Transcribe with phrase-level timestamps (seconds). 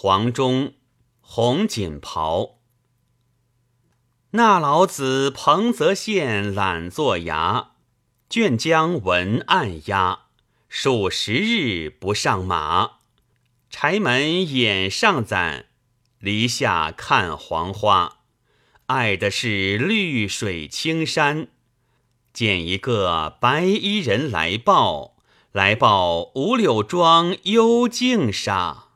[0.00, 0.74] 黄忠
[1.20, 2.60] 红锦袍。
[4.30, 7.72] 那老子彭泽县懒做牙
[8.30, 10.26] 卷江文案压
[10.68, 12.98] 数十日不上马。
[13.70, 15.66] 柴门掩上攒
[16.20, 18.18] 篱下看黄花
[18.86, 21.48] 爱的是绿水青山。
[22.32, 25.16] 见一个白衣人来报
[25.50, 28.87] 来报五柳庄幽静傻